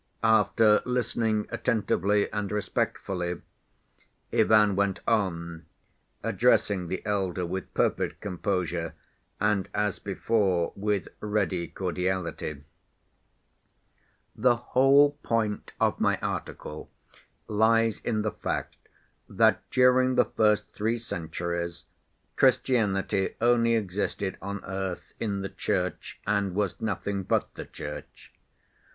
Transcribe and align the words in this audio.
After 0.23 0.81
listening 0.83 1.45
attentively 1.51 2.27
and 2.33 2.51
respectfully 2.51 3.39
Ivan 4.33 4.75
went 4.75 4.99
on, 5.07 5.67
addressing 6.23 6.87
the 6.87 7.05
elder 7.05 7.45
with 7.45 7.71
perfect 7.75 8.19
composure 8.19 8.95
and 9.39 9.69
as 9.75 9.99
before 9.99 10.73
with 10.75 11.07
ready 11.19 11.67
cordiality: 11.67 12.63
"The 14.35 14.55
whole 14.55 15.11
point 15.21 15.71
of 15.79 15.99
my 15.99 16.17
article 16.17 16.89
lies 17.47 17.99
in 17.99 18.23
the 18.23 18.31
fact 18.31 18.77
that 19.29 19.61
during 19.69 20.15
the 20.15 20.25
first 20.25 20.71
three 20.73 20.97
centuries 20.97 21.83
Christianity 22.37 23.35
only 23.39 23.75
existed 23.75 24.35
on 24.41 24.65
earth 24.65 25.13
in 25.19 25.41
the 25.41 25.49
Church 25.49 26.19
and 26.25 26.55
was 26.55 26.81
nothing 26.81 27.21
but 27.21 27.53
the 27.53 27.65
Church. 27.65 28.33